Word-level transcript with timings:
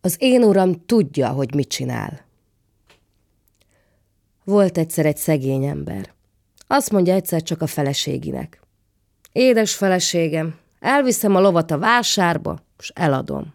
Az 0.00 0.16
én 0.18 0.42
uram 0.42 0.84
tudja, 0.86 1.28
hogy 1.28 1.54
mit 1.54 1.68
csinál. 1.68 2.24
Volt 4.44 4.78
egyszer 4.78 5.06
egy 5.06 5.16
szegény 5.16 5.64
ember. 5.64 6.12
Azt 6.66 6.90
mondja 6.90 7.14
egyszer 7.14 7.42
csak 7.42 7.62
a 7.62 7.66
feleséginek. 7.66 8.60
Édes 9.32 9.74
feleségem, 9.74 10.58
elviszem 10.80 11.36
a 11.36 11.40
lovat 11.40 11.70
a 11.70 11.78
vásárba, 11.78 12.58
és 12.78 12.92
eladom. 12.94 13.54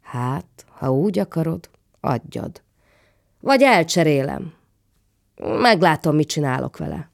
Hát, 0.00 0.64
ha 0.68 0.92
úgy 0.92 1.18
akarod, 1.18 1.70
adjad. 2.00 2.62
Vagy 3.40 3.62
elcserélem. 3.62 4.54
Meglátom, 5.36 6.16
mit 6.16 6.28
csinálok 6.28 6.76
vele. 6.76 7.10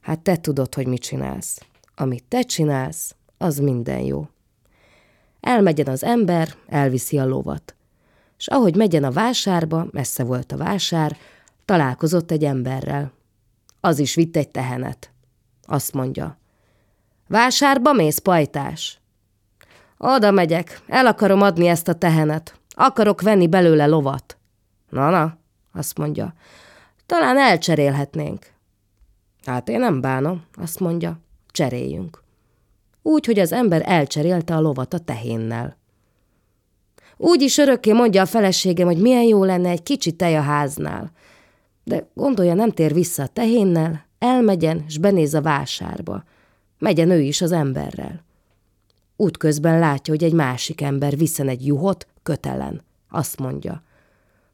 Hát 0.00 0.20
te 0.20 0.36
tudod, 0.36 0.74
hogy 0.74 0.86
mit 0.86 1.02
csinálsz. 1.02 1.62
Amit 1.94 2.24
te 2.28 2.42
csinálsz, 2.42 3.14
az 3.38 3.58
minden 3.58 4.00
jó. 4.00 4.28
Elmegyen 5.40 5.86
az 5.86 6.04
ember, 6.04 6.54
elviszi 6.66 7.18
a 7.18 7.26
lovat. 7.26 7.76
És 8.38 8.46
ahogy 8.46 8.76
megyen 8.76 9.04
a 9.04 9.10
vásárba, 9.10 9.86
messze 9.90 10.24
volt 10.24 10.52
a 10.52 10.56
vásár, 10.56 11.16
találkozott 11.64 12.30
egy 12.30 12.44
emberrel. 12.44 13.12
Az 13.80 13.98
is 13.98 14.14
vitt 14.14 14.36
egy 14.36 14.48
tehenet. 14.48 15.12
Azt 15.62 15.92
mondja. 15.92 16.38
Vásárba 17.28 17.92
mész, 17.92 18.18
pajtás? 18.18 19.00
Oda 19.98 20.30
megyek, 20.30 20.80
el 20.86 21.06
akarom 21.06 21.42
adni 21.42 21.66
ezt 21.66 21.88
a 21.88 21.94
tehenet. 21.94 22.58
Akarok 22.70 23.20
venni 23.20 23.46
belőle 23.46 23.86
lovat. 23.86 24.36
Na-na, 24.88 25.36
azt 25.72 25.98
mondja. 25.98 26.34
Talán 27.06 27.38
elcserélhetnénk. 27.38 28.46
Hát 29.44 29.68
én 29.68 29.78
nem 29.78 30.00
bánom, 30.00 30.44
azt 30.54 30.80
mondja. 30.80 31.18
Cseréljünk. 31.50 32.22
Úgy, 33.02 33.26
hogy 33.26 33.38
az 33.38 33.52
ember 33.52 33.82
elcserélte 33.84 34.54
a 34.54 34.60
lovat 34.60 34.94
a 34.94 34.98
tehénnel. 34.98 35.76
Úgy 37.16 37.42
is 37.42 37.58
örökké 37.58 37.92
mondja 37.92 38.22
a 38.22 38.26
feleségem, 38.26 38.86
hogy 38.86 39.00
milyen 39.00 39.22
jó 39.22 39.44
lenne 39.44 39.68
egy 39.68 39.82
kicsi 39.82 40.12
tej 40.12 40.36
a 40.36 40.40
háznál. 40.40 41.10
De 41.84 42.08
gondolja, 42.14 42.54
nem 42.54 42.70
tér 42.70 42.94
vissza 42.94 43.22
a 43.22 43.26
tehénnel, 43.26 44.04
elmegyen, 44.18 44.84
s 44.88 44.98
benéz 44.98 45.34
a 45.34 45.42
vásárba. 45.42 46.24
Megyen 46.78 47.10
ő 47.10 47.20
is 47.20 47.40
az 47.40 47.52
emberrel. 47.52 48.24
Útközben 49.16 49.78
látja, 49.78 50.14
hogy 50.14 50.24
egy 50.24 50.32
másik 50.32 50.80
ember 50.80 51.16
viszen 51.16 51.48
egy 51.48 51.66
juhot 51.66 52.06
kötelen. 52.22 52.82
Azt 53.10 53.38
mondja. 53.38 53.82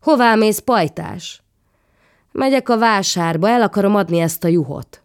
Hová 0.01 0.35
mész, 0.35 0.59
pajtás? 0.59 1.43
Megyek 2.33 2.69
a 2.69 2.79
vásárba, 2.79 3.49
el 3.49 3.63
akarom 3.63 3.95
adni 3.95 4.19
ezt 4.19 4.45
a 4.45 4.49
juhot. 4.49 5.04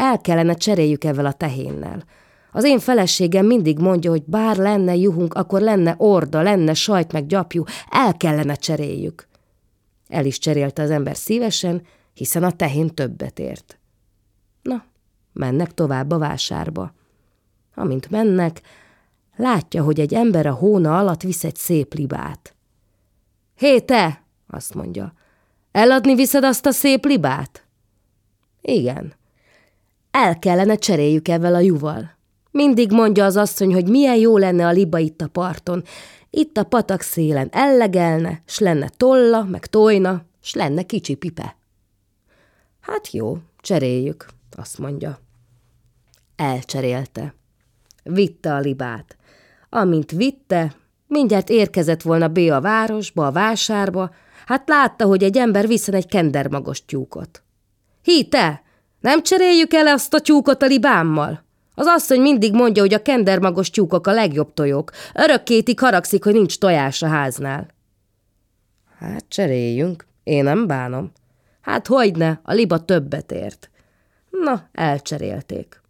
El 0.00 0.20
kellene 0.20 0.54
cseréljük 0.54 1.04
ezzel 1.04 1.26
a 1.26 1.32
tehénnel. 1.32 2.04
Az 2.52 2.64
én 2.64 2.78
feleségem 2.78 3.46
mindig 3.46 3.78
mondja, 3.78 4.10
hogy 4.10 4.24
bár 4.24 4.56
lenne 4.56 4.96
juhunk, 4.96 5.34
akkor 5.34 5.60
lenne 5.60 5.94
orda, 5.98 6.42
lenne 6.42 6.74
sajt 6.74 7.12
meg 7.12 7.26
gyapjú, 7.26 7.64
el 7.90 8.16
kellene 8.16 8.54
cseréljük. 8.54 9.28
El 10.08 10.24
is 10.24 10.38
cserélte 10.38 10.82
az 10.82 10.90
ember 10.90 11.16
szívesen, 11.16 11.82
hiszen 12.14 12.44
a 12.44 12.50
tehén 12.50 12.88
többet 12.94 13.38
ért. 13.38 13.78
Na, 14.62 14.84
mennek 15.32 15.74
tovább 15.74 16.10
a 16.10 16.18
vásárba. 16.18 16.94
Amint 17.74 18.10
mennek, 18.10 18.60
látja, 19.36 19.82
hogy 19.82 20.00
egy 20.00 20.14
ember 20.14 20.46
a 20.46 20.52
hóna 20.52 20.98
alatt 20.98 21.22
visz 21.22 21.44
egy 21.44 21.56
szép 21.56 21.94
libát. 21.94 22.54
Hé, 23.56 23.80
te! 23.80 24.24
azt 24.46 24.74
mondja. 24.74 25.12
Eladni 25.72 26.14
viszed 26.14 26.44
azt 26.44 26.66
a 26.66 26.70
szép 26.70 27.04
libát? 27.04 27.66
Igen. 28.60 29.18
El 30.10 30.38
kellene 30.38 30.76
cseréljük 30.76 31.28
ezzel 31.28 31.54
a 31.54 31.60
juval. 31.60 32.18
Mindig 32.50 32.92
mondja 32.92 33.24
az 33.24 33.36
asszony, 33.36 33.72
hogy 33.72 33.88
milyen 33.88 34.16
jó 34.16 34.36
lenne 34.36 34.66
a 34.66 34.70
liba 34.70 34.98
itt 34.98 35.20
a 35.20 35.28
parton. 35.28 35.82
Itt 36.30 36.56
a 36.56 36.64
patak 36.64 37.00
szélen 37.00 37.48
ellegelne, 37.52 38.42
s 38.46 38.58
lenne 38.58 38.88
tolla, 38.96 39.44
meg 39.44 39.66
tojna, 39.66 40.22
s 40.42 40.54
lenne 40.54 40.82
kicsi 40.82 41.14
pipe. 41.14 41.56
Hát 42.80 43.12
jó, 43.12 43.38
cseréljük, 43.60 44.26
azt 44.56 44.78
mondja. 44.78 45.18
Elcserélte. 46.36 47.34
Vitte 48.02 48.54
a 48.54 48.58
libát. 48.58 49.16
Amint 49.68 50.10
vitte, 50.10 50.74
mindjárt 51.06 51.50
érkezett 51.50 52.02
volna 52.02 52.28
B 52.28 52.38
a 52.38 52.60
városba, 52.60 53.26
a 53.26 53.32
vásárba, 53.32 54.14
hát 54.46 54.68
látta, 54.68 55.04
hogy 55.06 55.22
egy 55.22 55.36
ember 55.36 55.66
viszen 55.66 55.94
egy 55.94 56.06
kendermagos 56.06 56.84
tyúkot. 56.84 57.42
Hi, 58.02 58.28
te! 58.28 58.62
Nem 59.00 59.22
cseréljük 59.22 59.72
el 59.72 59.86
azt 59.86 60.14
a 60.14 60.20
tyúkot 60.20 60.62
a 60.62 60.66
libámmal? 60.66 61.44
Az 61.74 61.86
asszony 61.86 62.20
mindig 62.20 62.52
mondja, 62.52 62.82
hogy 62.82 62.94
a 62.94 63.02
kendermagos 63.02 63.70
tyúkok 63.70 64.06
a 64.06 64.12
legjobb 64.12 64.54
tojók. 64.54 64.90
Örökkétig 65.14 65.80
haragszik, 65.80 66.24
hogy 66.24 66.32
nincs 66.32 66.58
tojás 66.58 67.02
a 67.02 67.06
háznál. 67.06 67.66
Hát 68.98 69.24
cseréljünk, 69.28 70.06
én 70.24 70.44
nem 70.44 70.66
bánom. 70.66 71.12
Hát 71.60 71.86
hogyne, 71.86 72.40
a 72.42 72.52
liba 72.52 72.84
többet 72.84 73.32
ért. 73.32 73.70
Na, 74.30 74.68
elcserélték. 74.72 75.80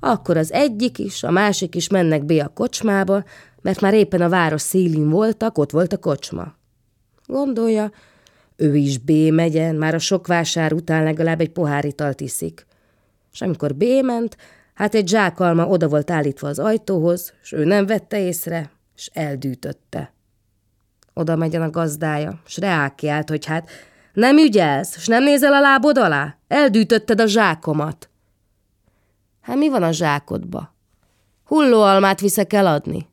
Akkor 0.00 0.36
az 0.36 0.52
egyik 0.52 0.98
is, 0.98 1.22
a 1.22 1.30
másik 1.30 1.74
is 1.74 1.88
mennek 1.88 2.24
be 2.24 2.44
a 2.44 2.48
kocsmába, 2.48 3.24
mert 3.62 3.80
már 3.80 3.94
éppen 3.94 4.20
a 4.20 4.28
város 4.28 4.62
szélén 4.62 5.10
voltak, 5.10 5.58
ott 5.58 5.70
volt 5.70 5.92
a 5.92 5.98
kocsma. 5.98 6.54
Gondolja, 7.26 7.90
ő 8.56 8.76
is 8.76 8.98
B 8.98 9.10
megyen, 9.10 9.74
már 9.74 9.94
a 9.94 9.98
sok 9.98 10.26
vásár 10.26 10.72
után 10.72 11.02
legalább 11.04 11.40
egy 11.40 11.50
pohár 11.50 11.84
italt 11.84 12.20
iszik. 12.20 12.66
És 13.32 13.40
amikor 13.40 13.74
B 13.74 13.84
ment, 14.02 14.36
hát 14.74 14.94
egy 14.94 15.08
zsákalma 15.08 15.66
oda 15.66 15.88
volt 15.88 16.10
állítva 16.10 16.48
az 16.48 16.58
ajtóhoz, 16.58 17.32
és 17.42 17.52
ő 17.52 17.64
nem 17.64 17.86
vette 17.86 18.20
észre, 18.20 18.70
és 18.96 19.10
eldűtötte. 19.12 20.12
Oda 21.14 21.36
megyen 21.36 21.62
a 21.62 21.70
gazdája, 21.70 22.40
s 22.46 22.56
reákiált, 22.56 23.28
hogy 23.28 23.44
hát 23.44 23.70
nem 24.12 24.36
ügyelsz, 24.36 24.98
s 24.98 25.06
nem 25.06 25.22
nézel 25.22 25.52
a 25.52 25.60
lábod 25.60 25.98
alá? 25.98 26.36
Eldűtötted 26.48 27.20
a 27.20 27.26
zsákomat. 27.26 28.08
Hát 29.40 29.56
mi 29.56 29.68
van 29.68 29.82
a 29.82 29.92
zsákodba? 29.92 30.74
Hullóalmát 31.44 32.20
viszek 32.20 32.52
eladni. 32.52 33.08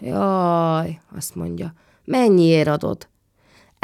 Jaj, 0.00 1.00
azt 1.16 1.34
mondja, 1.34 1.74
mennyiért 2.04 2.68
adod? 2.68 3.08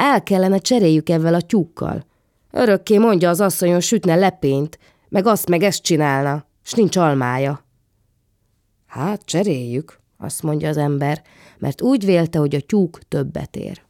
El 0.00 0.22
kellene 0.22 0.58
cseréljük 0.58 1.08
ezzel 1.08 1.34
a 1.34 1.40
tyúkkal. 1.40 2.04
Örökké 2.50 2.98
mondja 2.98 3.28
az 3.28 3.40
asszonyon 3.40 3.80
sütne 3.80 4.14
lepényt, 4.14 4.78
meg 5.08 5.26
azt 5.26 5.48
meg 5.48 5.62
ezt 5.62 5.82
csinálna, 5.82 6.44
s 6.62 6.72
nincs 6.72 6.96
almája. 6.96 7.64
Hát, 8.86 9.24
cseréljük, 9.24 10.00
azt 10.18 10.42
mondja 10.42 10.68
az 10.68 10.76
ember, 10.76 11.22
mert 11.58 11.82
úgy 11.82 12.04
vélte, 12.04 12.38
hogy 12.38 12.54
a 12.54 12.60
tyúk 12.60 12.98
többet 13.08 13.56
ér. 13.56 13.82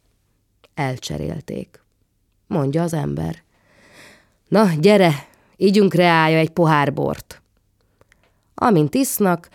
Elcserélték. 0.73 1.83
Mondja 2.47 2.83
az 2.83 2.93
ember. 2.93 3.43
Na, 4.47 4.69
gyere, 4.79 5.27
ígyunk 5.57 5.93
reája 5.93 6.37
egy 6.37 6.49
pohár 6.49 6.93
bort. 6.93 7.41
Amint 8.55 8.95
isznak, 8.95 9.49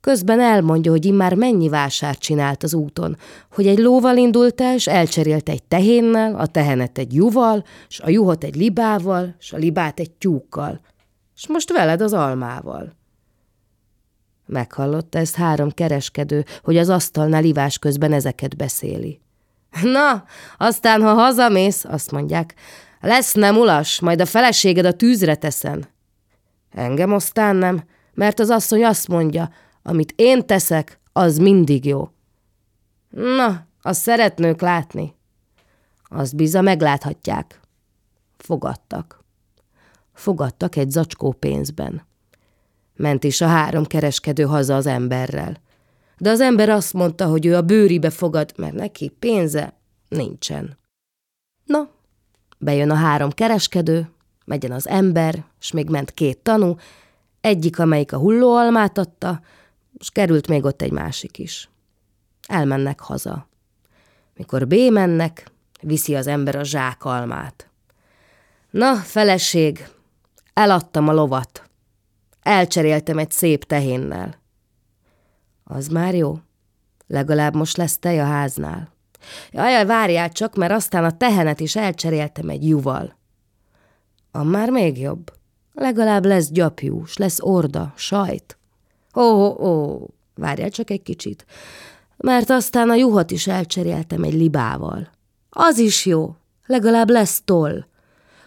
Közben 0.00 0.40
elmondja, 0.40 0.90
hogy 0.90 1.04
immár 1.04 1.34
mennyi 1.34 1.68
vásár 1.68 2.18
csinált 2.18 2.62
az 2.62 2.74
úton, 2.74 3.16
hogy 3.52 3.66
egy 3.66 3.78
lóval 3.78 4.16
indult 4.16 4.60
el, 4.60 4.78
s 4.78 4.86
elcserélt 4.86 5.48
egy 5.48 5.62
tehénnel, 5.62 6.34
a 6.34 6.46
tehenet 6.46 6.98
egy 6.98 7.14
juval, 7.14 7.64
s 7.88 8.00
a 8.00 8.08
juhot 8.08 8.44
egy 8.44 8.56
libával, 8.56 9.34
s 9.38 9.52
a 9.52 9.56
libát 9.56 10.00
egy 10.00 10.10
tyúkkal, 10.10 10.80
s 11.34 11.46
most 11.46 11.72
veled 11.72 12.00
az 12.00 12.12
almával. 12.12 12.96
Meghallotta 14.46 15.18
ezt 15.18 15.34
három 15.34 15.70
kereskedő, 15.70 16.44
hogy 16.62 16.76
az 16.76 16.88
asztalnál 16.88 17.44
ivás 17.44 17.78
közben 17.78 18.12
ezeket 18.12 18.56
beszéli. 18.56 19.20
Na, 19.82 20.24
aztán, 20.58 21.02
ha 21.02 21.12
hazamész, 21.12 21.84
azt 21.84 22.10
mondják, 22.10 22.54
lesz 23.00 23.32
nem 23.32 23.56
ulas, 23.56 24.00
majd 24.00 24.20
a 24.20 24.26
feleséged 24.26 24.84
a 24.84 24.92
tűzre 24.92 25.34
teszen. 25.34 25.88
Engem 26.70 27.12
aztán 27.12 27.56
nem, 27.56 27.84
mert 28.14 28.40
az 28.40 28.50
asszony 28.50 28.84
azt 28.84 29.08
mondja, 29.08 29.50
amit 29.88 30.12
én 30.16 30.46
teszek, 30.46 31.00
az 31.12 31.38
mindig 31.38 31.84
jó. 31.84 32.08
Na, 33.10 33.66
azt 33.82 34.00
szeretnők 34.00 34.60
látni. 34.60 35.14
Azt 36.02 36.36
biza 36.36 36.60
megláthatják. 36.60 37.60
Fogadtak. 38.36 39.24
Fogadtak 40.12 40.76
egy 40.76 40.90
zacskó 40.90 41.32
pénzben. 41.32 42.06
Ment 42.96 43.24
is 43.24 43.40
a 43.40 43.46
három 43.46 43.84
kereskedő 43.84 44.42
haza 44.42 44.76
az 44.76 44.86
emberrel. 44.86 45.60
De 46.18 46.30
az 46.30 46.40
ember 46.40 46.68
azt 46.68 46.92
mondta, 46.92 47.26
hogy 47.26 47.46
ő 47.46 47.56
a 47.56 47.62
bőribe 47.62 48.10
fogad, 48.10 48.52
mert 48.56 48.74
neki 48.74 49.08
pénze 49.18 49.78
nincsen. 50.08 50.78
Na, 51.64 51.88
bejön 52.58 52.90
a 52.90 52.94
három 52.94 53.30
kereskedő, 53.30 54.10
megyen 54.44 54.72
az 54.72 54.88
ember, 54.88 55.44
s 55.58 55.72
még 55.72 55.90
ment 55.90 56.10
két 56.10 56.38
tanú, 56.38 56.76
egyik, 57.40 57.78
amelyik 57.78 58.12
a 58.12 58.18
hullóalmát 58.18 58.98
adta, 58.98 59.40
és 59.98 60.10
került 60.10 60.48
még 60.48 60.64
ott 60.64 60.82
egy 60.82 60.92
másik 60.92 61.38
is. 61.38 61.70
Elmennek 62.46 63.00
haza. 63.00 63.48
Mikor 64.34 64.66
bémennek, 64.66 65.50
viszi 65.80 66.14
az 66.14 66.26
ember 66.26 66.56
a 66.56 66.64
zsákalmát. 66.64 67.70
Na, 68.70 68.94
feleség, 68.94 69.88
eladtam 70.52 71.08
a 71.08 71.12
lovat. 71.12 71.62
Elcseréltem 72.42 73.18
egy 73.18 73.30
szép 73.30 73.64
tehénnel. 73.64 74.40
Az 75.64 75.88
már 75.88 76.14
jó. 76.14 76.38
Legalább 77.06 77.54
most 77.54 77.76
lesz 77.76 77.98
tej 77.98 78.20
a 78.20 78.24
háznál. 78.24 78.92
Jaj, 79.50 79.86
várjál 79.86 80.32
csak, 80.32 80.54
mert 80.54 80.72
aztán 80.72 81.04
a 81.04 81.16
tehenet 81.16 81.60
is 81.60 81.76
elcseréltem 81.76 82.48
egy 82.48 82.68
juval. 82.68 83.16
A 84.30 84.42
már 84.42 84.70
még 84.70 85.00
jobb. 85.00 85.32
Legalább 85.72 86.24
lesz 86.24 86.50
gyapjús, 86.50 87.16
lesz 87.16 87.42
orda, 87.42 87.92
sajt. 87.96 88.58
Ó, 89.18 89.22
ó, 89.66 90.00
várjál 90.34 90.70
csak 90.70 90.90
egy 90.90 91.02
kicsit. 91.02 91.46
Mert 92.16 92.50
aztán 92.50 92.90
a 92.90 92.94
juhot 92.94 93.30
is 93.30 93.46
elcseréltem 93.46 94.22
egy 94.22 94.34
libával. 94.34 95.10
Az 95.50 95.78
is 95.78 96.06
jó, 96.06 96.36
legalább 96.66 97.10
lesz 97.10 97.42
toll. 97.44 97.84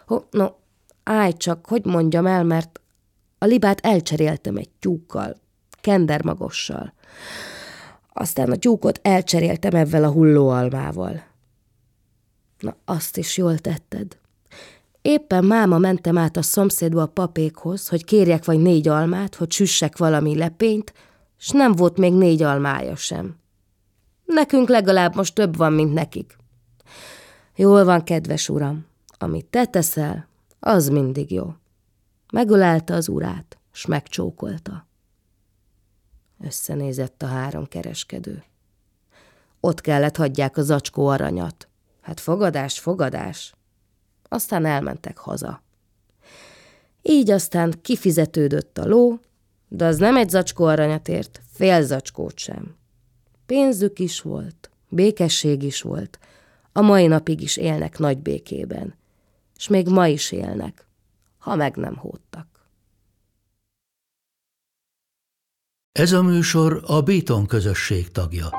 Ho, 0.05 0.21
no, 0.31 0.47
állj 1.03 1.33
csak, 1.33 1.65
hogy 1.65 1.85
mondjam 1.85 2.25
el, 2.25 2.43
mert 2.43 2.79
a 3.37 3.45
libát 3.45 3.79
elcseréltem 3.79 4.57
egy 4.57 4.69
tyúkkal, 4.79 5.35
kendermagossal. 5.81 6.93
Aztán 8.13 8.51
a 8.51 8.55
tyúkot 8.55 8.99
elcseréltem 9.01 9.75
ebben 9.75 10.03
a 10.03 10.11
hullóalmával. 10.11 11.23
Na, 12.59 12.75
azt 12.85 13.17
is 13.17 13.37
jól 13.37 13.57
tetted. 13.57 14.17
Éppen 15.01 15.45
máma 15.45 15.77
mentem 15.77 16.17
át 16.17 16.37
a 16.37 16.41
szomszédba 16.41 17.01
a 17.01 17.07
papékhoz, 17.07 17.87
hogy 17.87 18.03
kérjek 18.03 18.45
vagy 18.45 18.59
négy 18.59 18.87
almát, 18.87 19.35
hogy 19.35 19.51
süssek 19.51 19.97
valami 19.97 20.37
lepényt, 20.37 20.93
s 21.37 21.49
nem 21.49 21.71
volt 21.71 21.97
még 21.97 22.13
négy 22.13 22.41
almája 22.41 22.95
sem. 22.95 23.39
Nekünk 24.25 24.69
legalább 24.69 25.15
most 25.15 25.35
több 25.35 25.57
van, 25.57 25.73
mint 25.73 25.93
nekik. 25.93 26.37
Jól 27.55 27.83
van, 27.83 28.03
kedves 28.03 28.49
uram, 28.49 28.85
amit 29.17 29.45
te 29.45 29.65
teszel, 29.65 30.27
az 30.59 30.89
mindig 30.89 31.31
jó. 31.31 31.53
Megölelte 32.31 32.93
az 32.93 33.09
urát, 33.09 33.57
s 33.71 33.85
megcsókolta. 33.85 34.87
Összenézett 36.43 37.21
a 37.21 37.27
három 37.27 37.65
kereskedő. 37.65 38.43
Ott 39.59 39.81
kellett 39.81 40.15
hagyják 40.15 40.57
a 40.57 40.61
zacskó 40.61 41.07
aranyat. 41.07 41.67
Hát 42.01 42.19
fogadás, 42.19 42.79
fogadás. 42.79 43.53
Aztán 44.33 44.65
elmentek 44.65 45.17
haza. 45.17 45.61
Így 47.01 47.31
aztán 47.31 47.73
kifizetődött 47.81 48.77
a 48.77 48.87
ló, 48.87 49.19
de 49.67 49.85
az 49.85 49.97
nem 49.97 50.15
egy 50.17 50.29
zacskó 50.29 50.65
aranyat 50.65 51.07
ért, 51.07 51.41
fél 51.53 51.83
zacskót 51.83 52.37
sem. 52.37 52.75
Pénzük 53.45 53.99
is 53.99 54.21
volt, 54.21 54.69
békesség 54.89 55.63
is 55.63 55.81
volt, 55.81 56.19
a 56.71 56.81
mai 56.81 57.07
napig 57.07 57.41
is 57.41 57.57
élnek 57.57 57.97
nagy 57.97 58.17
békében, 58.17 58.95
és 59.57 59.67
még 59.67 59.87
ma 59.87 60.07
is 60.07 60.31
élnek, 60.31 60.85
ha 61.37 61.55
meg 61.55 61.75
nem 61.75 61.95
hódtak. 61.95 62.47
Ez 65.91 66.11
a 66.11 66.21
műsor 66.21 66.83
a 66.85 67.01
Béton 67.01 67.45
közösség 67.45 68.11
tagja. 68.11 68.49